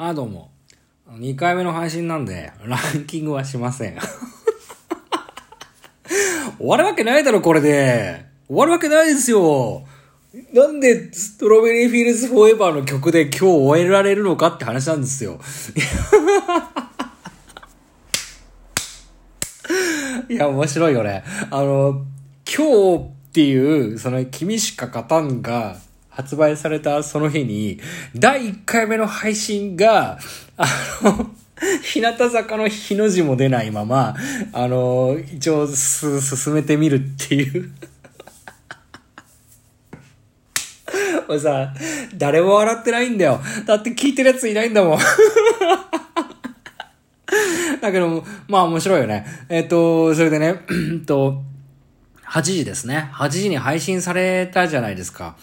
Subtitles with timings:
[0.00, 0.52] あ、どうも。
[1.10, 3.98] 2回目の配信なんで、ランキングはしません。
[6.56, 8.24] 終わるわけないだろ、これで。
[8.46, 9.84] 終わるわけないですよ。
[10.52, 15.40] なんで、ストロベリーフィールズフォーエバーの曲で今日終えられるのかって話なんですよ。
[20.30, 21.24] いや、面白いよね。
[21.50, 22.04] あの、
[22.46, 25.76] 今日っていう、その、君しか勝たんが、
[26.18, 27.78] 発売されたその日に、
[28.16, 30.18] 第1回目の配信が、
[30.56, 30.66] あ
[31.02, 31.30] の、
[31.84, 34.16] 日向坂の日の字も出ないまま、
[34.52, 37.70] あの、一応す、進めてみるっていう
[41.28, 41.72] もうさ、
[42.16, 43.40] 誰も笑ってないんだよ。
[43.64, 44.98] だって聞いてるやついないんだもん
[47.80, 49.24] だけど、まあ面白いよね。
[49.48, 50.62] えっ、と、それでね、
[51.06, 51.44] と、
[52.28, 53.08] 8時ですね。
[53.14, 55.36] 8時に配信されたじゃないですか。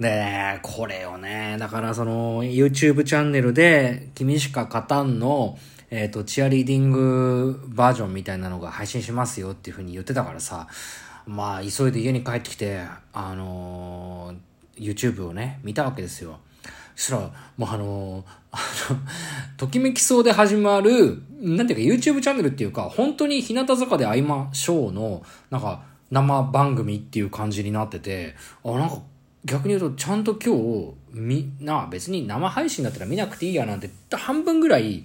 [0.00, 5.58] で、これをね、だからその YouTube チャンネルで、君しか勝たんの、
[5.90, 10.68] えっ、ー、と、チアリーディングバージョンみたいなのが配信しますよっていう風に言ってたからさ、
[11.26, 12.80] まあ、急いで家に帰ってきて、
[13.12, 16.38] あのー、YouTube をね、見たわけですよ。
[16.96, 18.58] そしたら、もうあのー、あ
[18.94, 19.00] の、
[19.58, 29.02] ときめきそうで始まる、なんていうか YouTube チャンネルっていうか、本当に日向坂で会いましょうの、なんか、生番組っていう感じになってて、あ、なんか
[29.44, 35.04] 逆に言うと、ちゃんと今日、み、な、別に生配信だったら見なくていいやなんて、半分ぐらい、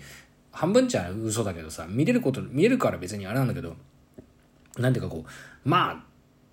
[0.51, 3.75] 半分じゃ嘘だけどさ、見れること、見れるから別にあれなんだけど、
[4.77, 6.03] なんていうかこう、ま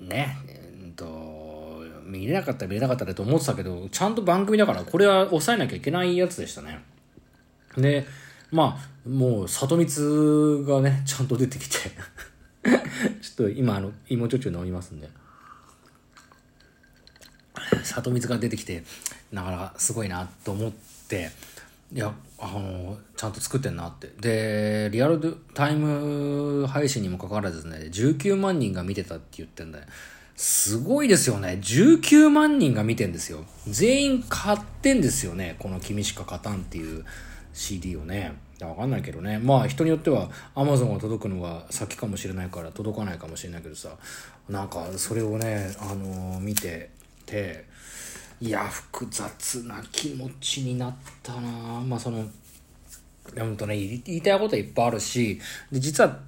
[0.01, 6.83] あ、ね、えっと、見れなかったら見れなかったらと思ってたけど、ちゃんと番組だから、これは抑えなきゃいけないやつでしたね。
[7.77, 8.07] で、
[8.51, 11.79] まあ、もう、里光がね、ちゃんと出てきて
[12.63, 12.79] ちょ
[13.33, 15.09] っと今、あの、芋ちょちょ飲みますんで。
[17.85, 18.85] 里水が出てきて
[19.33, 20.71] なかなかすごいなと思っ
[21.09, 21.31] て
[21.93, 24.09] いやあのちゃんと作ってんなって。
[24.21, 29.85] でリアルタイム配信にもかかわらずね19万人が見てたって言ってんだよ。
[30.35, 31.59] すごいですよね。
[31.63, 33.45] 19万人が見てんですよ。
[33.69, 37.05] 全員買ってんですよねこの「君しか勝たん」っていう
[37.53, 38.33] CD をね。
[38.61, 39.39] わかんないけどね。
[39.39, 43.91] まあ人によっては Amazon が届くのが先かもしれないから届かないかもしれないけどさ
[44.49, 46.91] なんかそれをねあのー、見て
[47.27, 47.67] て
[48.43, 51.41] いや複雑な気持ちになったな
[51.87, 52.25] まあその
[53.39, 56.19] 本当ね言いたいこといっぱいあるしで実は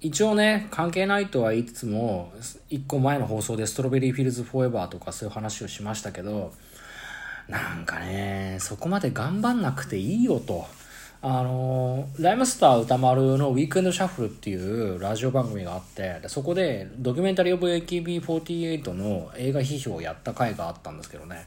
[0.00, 2.32] 一応ね関係ないとは言いつつも
[2.70, 6.52] 1個前の放送で「ストロベリーフィールズフォーエバー」とかそういう話をしましたけど
[7.46, 10.66] なんかねそこまで頑張んなくていいよと。
[11.22, 21.44] あのライムスター歌丸の「ウィークエンドシャッフル」っていうラジオ番組があってそこでドキュメンタリー・オブ AKB48 の映画批評をやった回があったんですけどね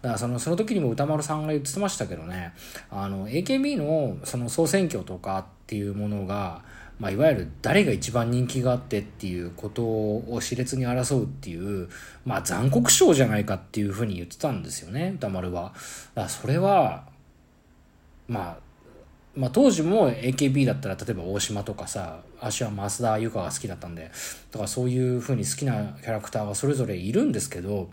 [0.00, 2.52] だからそのその時にも歌丸さんが言ってましたけどね
[2.88, 6.62] あの AKB のその総選挙とかっていうものが
[6.98, 11.90] まあ、いわゆる誰が一番人気があってっていうことを熾烈に争うっていう、
[12.24, 15.74] まあ、残酷賞じゃないかっていうふうに言ってたんですよね歌丸は。
[16.14, 17.04] だそれは
[18.28, 18.65] まあ
[19.36, 24.10] まあ、当時も AKB だったら例えば大島とかさ足は増田由香が好きだったんで
[24.50, 27.90] とかそういう風に好きなキャラクターがそれぞれいるんですけど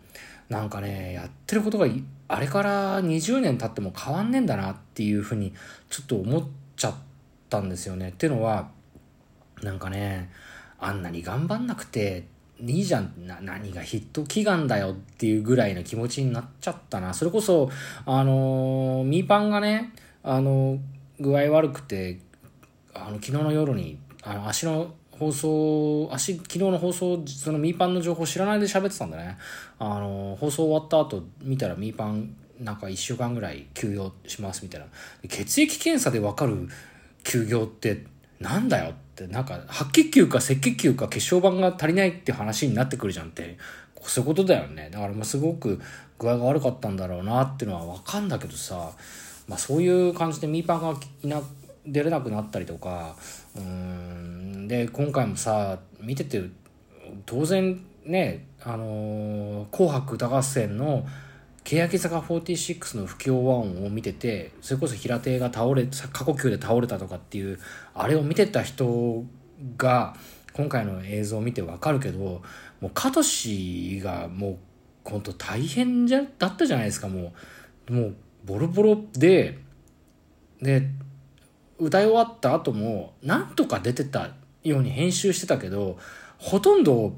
[0.48, 1.88] なんかねやってることが
[2.30, 5.54] あれから20年経っても変わんねえんだなっていう風に
[5.90, 6.96] ちょっと思っちゃっ
[7.50, 8.10] たんですよね。
[8.10, 8.70] っていうのは
[9.62, 10.32] なんかね
[10.80, 12.26] あんなに頑張んなくて
[12.62, 17.70] いいじゃん何がヒット祈願だよっていうぐらいの気持ちになっちゃったなそれこそ
[18.06, 19.92] あのー、ミーパンがね
[20.24, 20.93] あのー
[21.24, 22.20] 具合悪くて
[22.94, 29.38] あの昨日の夜にあの足の放送足昨日の放送そのミーパンの情報知らないで喋ってたんだね。
[29.80, 34.88] あの放送終わった後見たらミーパンなんか1週間ぐらい休業しますみたいな。
[35.30, 36.68] 血液検査で分かる
[37.24, 38.06] 休業って
[38.40, 43.58] なんだよってなんか白血球か赤血球か血小板が足りないって話になってくるじゃんって。
[44.06, 44.90] そういうことだよね。
[44.92, 45.80] だからもうすごく
[46.20, 48.92] 具合が悪かったんだろうなっていうのは分かんだけどさ。
[49.48, 51.42] まあ、そういう感じでミーパンがいな
[51.86, 53.16] 出れなくなったりとか
[53.58, 56.42] うんで今回もさ見てて
[57.26, 61.06] 当然ね「あのー、紅白歌合戦」の
[61.64, 67.60] 欅坂46の不協和音を見ててそれこそ平手が倒れ過呼吸で倒れたとかっていう
[67.94, 69.24] あれを見てた人
[69.78, 70.16] が
[70.54, 72.42] 今回の映像を見てわかるけども
[72.84, 74.58] うカトシがもう
[75.06, 77.34] 本当大変じゃだったじゃないですかも
[77.90, 77.94] う。
[77.94, 79.60] もうボロボロで
[80.62, 80.88] で
[81.80, 84.30] 歌い終わった後もなんとか出てた
[84.64, 85.98] ように編集してたけど
[86.38, 87.16] ほとんど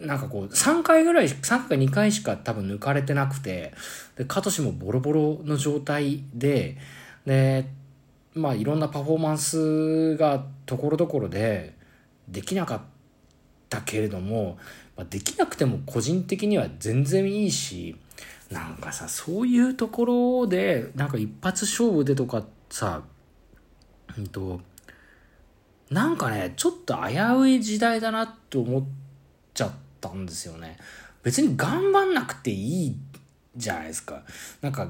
[0.00, 3.72] なんかこう3回ぐらい3回か2回しか多分抜かれてなくて
[4.16, 6.76] でカトシもボロボロの状態で
[7.26, 7.66] で
[8.34, 11.74] まあいろんなパフォーマンスがところどころで
[12.28, 12.80] できなかっ
[13.68, 14.58] たけれども、
[14.96, 17.96] まあ、できなくても個人的には全然いいし
[18.54, 23.02] なんかさそういうところでなんか一発勝負でとかさ
[24.16, 24.60] うんと
[25.90, 28.84] なんかねちょっと危うい時代だなって思っ
[29.52, 30.76] ちゃったんですよね。
[31.22, 32.96] 別に頑張んなくていい
[33.56, 34.22] じゃないですか。
[34.60, 34.88] なんか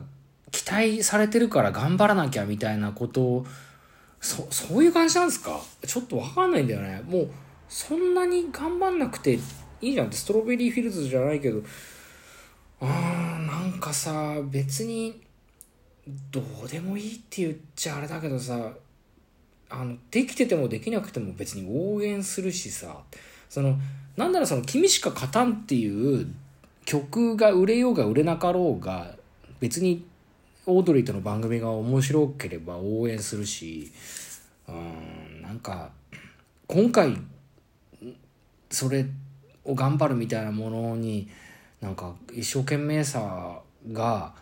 [0.51, 3.47] 期待されてるから頑張らなきゃみたいなことを
[4.21, 5.61] そそういう感じなんですか？
[5.87, 7.03] ちょっとわかんないんだよね。
[7.07, 7.31] もう
[7.69, 9.41] そんなに頑張んなくてい
[9.81, 10.17] いじゃんって。
[10.17, 11.63] ストロベリーフィルズじゃないけど。
[12.81, 13.24] あー。
[13.75, 15.21] なんかさ別に
[16.31, 18.71] どうでもいいって言っちゃあれだけどさ
[19.69, 22.99] あのできててもできなくても別に応援するしさ
[23.49, 23.77] その
[24.17, 26.33] なんならその「君しか勝たん」っていう
[26.85, 29.17] 曲が売れようが売れなかろうが
[29.59, 30.07] 別に
[30.67, 33.91] オードリーとの番組が面白ければ応援するし
[34.69, 35.91] うんなんか
[36.69, 37.17] 今回
[38.71, 39.05] それ
[39.65, 41.29] を頑張るみたいなものに
[41.81, 43.61] なんか一生懸命さ
[43.93, 44.35] が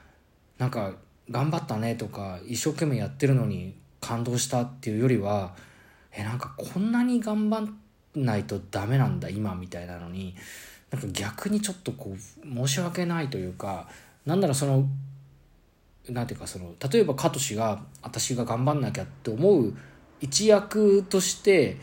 [0.58, 0.92] なんか
[1.30, 5.54] 頑張ったねとか一生懸命やってるのに感動したっていうよりは
[6.12, 7.78] えなんかこんなに頑張ん
[8.14, 10.34] ないとダメなんだ今みたいなのに
[10.90, 13.88] なんか逆にちょっとこう申し訳ないというか
[14.26, 14.86] なんならその
[16.08, 19.74] なんていうかその例えば加藤氏が私が頑張んなきゃって思う
[20.20, 21.78] 一役として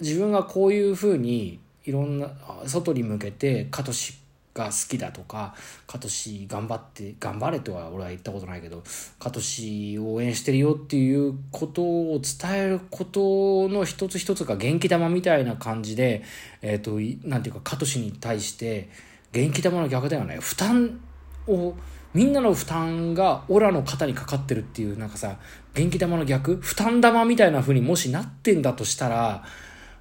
[0.00, 2.30] 自分がこういうふうにいろんな
[2.66, 4.14] 外に向けて加藤氏
[4.56, 5.54] が好きだとか
[5.86, 8.82] 加藤氏頑張って頑張れとは俺は言ったことないけど
[9.18, 16.22] 加藤氏を応援してるよっていうことを伝えることの一つ一つが元気玉みたいな感じで
[16.62, 18.88] えっ、ー、となんていうか加藤氏に対して
[19.32, 20.38] 元気玉の逆だよね。
[20.40, 21.00] 負担
[21.46, 21.74] を
[22.14, 25.36] みんなの負担がオラの肩にかかってるっていうなんかさ
[25.74, 29.44] 元気玉の逆負担玉みたいな風にもしなってんだとしたら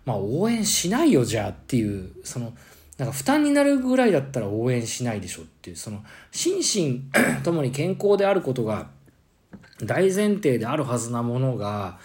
[0.05, 2.53] まあ応援しないよじゃあっていうその
[2.97, 7.01] なんか負担になるぐらいだったら応援しないでしょっていう、その、心身
[7.43, 8.87] ともに健康であることが
[9.83, 11.99] 大前提であるはずなものが、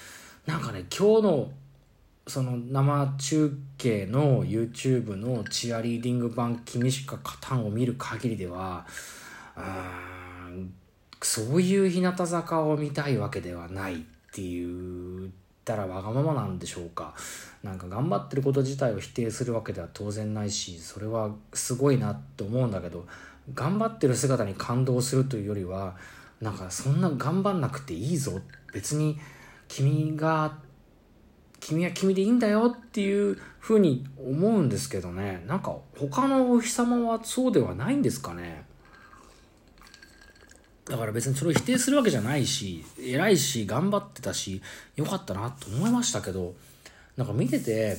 [0.47, 1.53] なんかね、今日の
[2.27, 8.87] その生中継の YouTube のチアリーディング版君しか勝たんを見る限りでは、
[9.57, 10.73] うん
[11.23, 13.99] そういう日向坂を見たいわけではないっ
[14.33, 15.31] て言
[15.73, 17.15] ったらわがままなんでしょうか。
[17.63, 23.07] なんか頑張ってること自体を否定するわけでは当然ないしそれはすごいなって思うんだけど
[23.53, 25.95] 頑張ってる姿に感動するというよりは
[26.41, 28.41] なんかそんな頑張んなくていいぞ。
[28.73, 29.19] 別に
[29.69, 30.59] 君が
[31.61, 35.45] 君は君でいいんだよっていうふうに思うんですけどね。
[35.47, 38.65] なんか他のお日様はそうではないんですかね。
[40.91, 44.61] だから別にそれを否定するわけじゃないし偉いし頑張ってたし
[44.97, 46.55] よかったなと思いましたけど
[47.17, 47.97] なんか見てて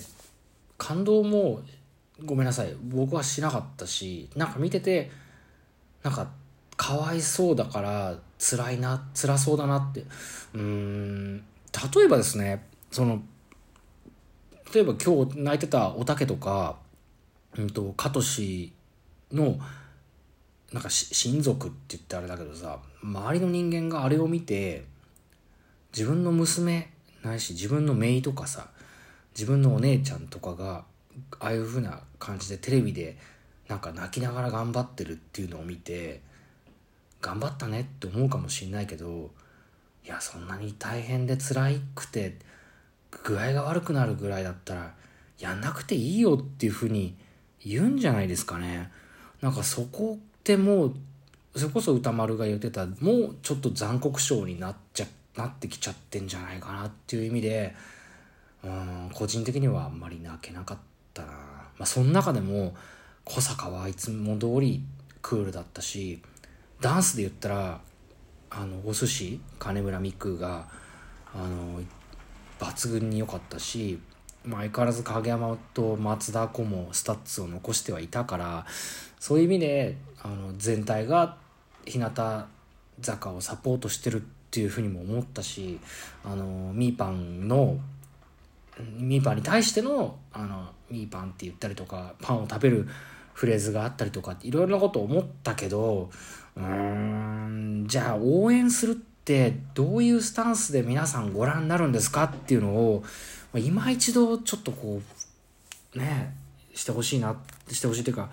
[0.78, 1.62] 感動も
[2.26, 5.10] ごめんなさい僕はしなかったしなんか見てて
[6.04, 6.30] なんか
[6.76, 10.04] かわいそうだから辛いな辛そうだなって
[10.54, 11.38] うん
[11.96, 13.22] 例えばですねその
[14.74, 16.78] 例えば今日泣いてたおたけとか、
[17.58, 18.72] うんと、カトシ
[19.32, 19.60] の
[20.74, 24.86] なんか親族って言ってあれだけどさ周りの人間があれを見て
[25.96, 26.90] 自分の娘
[27.24, 28.68] ないし自分の姪とかさ
[29.36, 30.86] 自分のお姉ちゃんとかが
[31.40, 33.18] ああいう風な感じでテレビで
[33.68, 36.22] なんか泣きながら頑張ってるっていうのを見て
[37.22, 39.32] 頑張ったねって思うかもしんないけど
[40.06, 42.38] いやそんなに大変で辛くて
[43.24, 44.94] 具合が悪くなるぐらいだったら
[45.38, 47.16] やんなくていいよっていう風に
[47.64, 48.92] 言うんじゃないですかね。
[49.42, 50.96] なんかそこってもう
[51.56, 55.06] それこそ歌丸が言ってたもうちょっと残酷賞になっちゃ
[55.38, 57.76] なってきちゃってんじゃないかなっていう意味で
[58.64, 60.78] うん個人的にはあんまり泣けなかっ
[61.14, 61.28] たな。
[61.28, 62.76] まあその中でも
[63.24, 64.84] 小坂はいつも通り
[65.22, 66.22] クールだったし
[66.80, 67.82] ダンスで言ったら
[68.50, 70.68] あのお寿司金村美空が
[71.34, 71.82] あの
[72.60, 74.00] 抜群に良かったし、
[74.44, 78.66] まあ、相変わらず影山と松田好花もスタッツを残してはいたから
[79.20, 81.38] そういう意味であの全体が
[81.86, 82.12] 日向
[83.02, 85.80] 坂をサポートしてるっていうふうにも思ったし
[86.24, 87.78] あのミーパンの
[88.98, 92.88] ミーパンに対してのあのミーパンって言ったりとかパンを食べる
[93.34, 96.10] フレーズがあったりとかいろいろなこと思ったけど
[96.58, 103.04] うーんじゃあ応援するってどういうスタンスで皆さんご覧になるんですかっていうのを
[103.54, 105.02] ま今一度ちょっとこ
[105.96, 106.34] うね
[106.74, 107.36] してほしいな
[107.70, 108.30] してほしいというか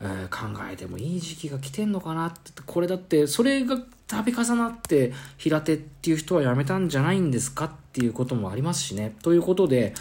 [0.00, 9.14] えー考えてもいい時期が来てんのかなってこれだってそれが度重なって平手っていう人は辞めたんじゃないんですかっていうこともありますしね。
[9.22, 9.94] ということで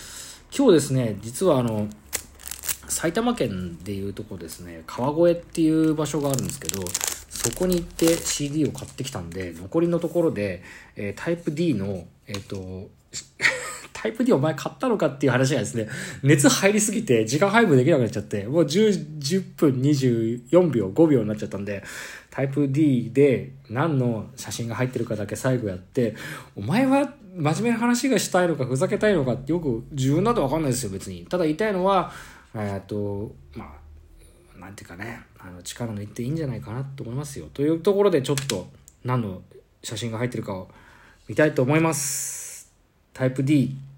[0.55, 1.87] 今日ですね実はあの
[2.87, 6.83] 埼玉県でいうとこですね川越っていう場所があるんですけど
[7.29, 10.63] そこに行って CD を買ってきたんで残りのところで、
[10.95, 12.89] えータイプ D のえっ、と
[14.01, 15.89] タイプ D お前買ったのかっていう話がですね、
[16.23, 21.83] 熱入りすぎて時間配分できなくなっちゃって、もう10、10分24秒、5秒になっちゃったんで、
[22.29, 26.15] タイプ D で何の写真が入ってるかだけ最後やって、
[26.55, 31.25] お前は真面目な話がしたいのかふざけたいのかってよく自分だとわかんないですよ、別に。
[31.25, 32.13] ただ言いたいのは、
[32.55, 33.75] えっと、ま
[34.55, 37.47] あ、なんていうかね、あの力抜いていいんじゃないかなと思いますよ。
[37.53, 38.69] というところでちょっと
[39.03, 39.41] 何の
[39.83, 40.69] 写真が入ってるかを
[41.27, 42.71] 見たいと思います。
[43.13, 43.88] タイプ D。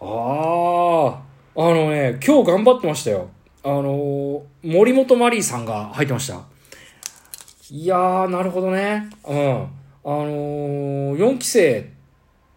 [0.00, 1.20] あ
[1.54, 3.28] あ、あのね、今日頑張ってましたよ。
[3.62, 6.40] あの森本マリーさんが入ってました。
[7.70, 9.08] いやー、なるほどね。
[9.26, 9.62] うん。
[10.04, 11.90] あのー、4期生、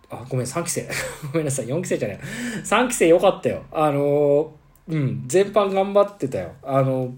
[0.10, 0.88] あ、ごめん、3期生。
[1.34, 2.20] ごめんなさい、4期生じゃない。
[2.64, 3.64] 3期生よかったよ。
[3.72, 6.52] あのーうん、全般頑張ってたよ。
[6.64, 7.14] あの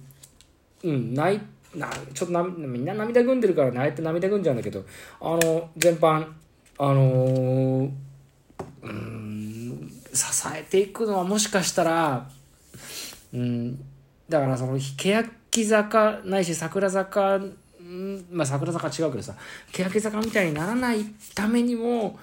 [0.83, 1.39] うん、泣い、
[1.77, 4.83] な、ちょっとな、みんな涙ぐんでるから泣いて涙ぐんじゃうんだけど、
[5.19, 6.25] あの、全般、
[6.77, 7.89] あの
[8.83, 12.29] うん、支えていくのはもしかしたら、
[13.33, 13.77] うん、
[14.27, 15.29] だからその、欅
[15.65, 17.39] 坂ないし桜坂、う
[17.83, 19.35] んまあ桜坂違うけどさ、
[19.71, 22.17] 欅坂みたいにならないためにも、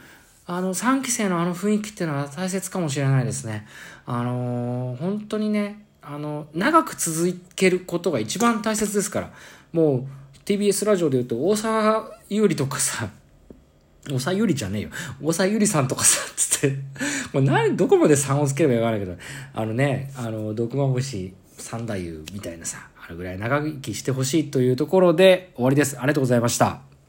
[0.46, 3.66] あの、3期生のあの雰囲気っていうのは大切かもしれないですね。
[4.06, 9.30] あのー本当にね、あの、長く続けることが一番大切ですから。
[9.72, 10.06] もう、
[10.46, 13.10] TBS ラジオで言うと、大沢優里とかさ、
[14.10, 14.90] 大沢優里じゃねえよ。
[15.22, 16.27] 大沢優里さんとかさ、
[17.32, 25.98] もう何、どこまで3をつければよかわからないけど、あのね、あの、毒まぶし三太夫みたいなさ、あれぐらい長生きしてほしいというところで終わりです。
[25.98, 26.87] ありがとうございました。